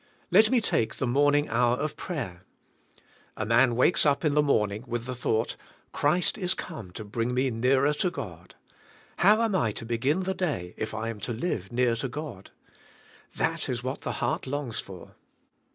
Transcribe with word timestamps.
Let 0.31 0.49
me 0.49 0.59
take 0.61 0.95
the 0.95 1.05
morning 1.05 1.47
hour 1.47 1.75
of 1.77 1.95
prayer. 1.95 2.41
A 3.37 3.45
man 3.45 3.75
wakes 3.75 4.03
up 4.03 4.25
in 4.25 4.33
the 4.33 4.41
morning 4.41 4.83
with 4.87 5.05
the 5.05 5.13
thought, 5.13 5.55
Christ 5.93 6.39
is 6.39 6.55
come 6.55 6.89
to 6.93 7.03
bring 7.05 7.35
me 7.35 7.51
nearer 7.51 7.93
to 7.93 8.09
God. 8.09 8.55
How 9.17 9.43
am 9.43 9.53
I 9.53 9.71
to 9.73 9.85
begin 9.85 10.21
the 10.23 10.33
day 10.33 10.73
if 10.75 10.95
I 10.95 11.09
am 11.09 11.19
to 11.19 11.33
live 11.33 11.71
near 11.71 11.95
to 11.97 12.07
God? 12.09 12.49
That 13.35 13.69
is 13.69 13.83
what 13.83 14.01
the 14.01 14.13
heart 14.13 14.47
longs 14.47 14.79
for. 14.79 15.11